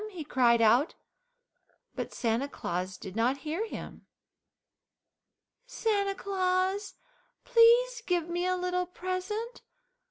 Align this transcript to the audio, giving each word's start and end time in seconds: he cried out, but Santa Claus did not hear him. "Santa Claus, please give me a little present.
he 0.09 0.23
cried 0.23 0.61
out, 0.61 0.95
but 1.93 2.11
Santa 2.11 2.47
Claus 2.49 2.97
did 2.97 3.15
not 3.15 3.37
hear 3.45 3.67
him. 3.67 4.07
"Santa 5.67 6.15
Claus, 6.15 6.95
please 7.43 8.01
give 8.07 8.27
me 8.27 8.47
a 8.47 8.57
little 8.57 8.87
present. 8.87 9.61